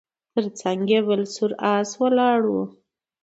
تر 0.33 0.45
څنګ 0.59 0.81
یې 0.93 0.99
بل 1.07 1.21
سور 1.35 1.51
آس 1.75 1.89
ولاړ 2.01 2.41
و 2.49 2.55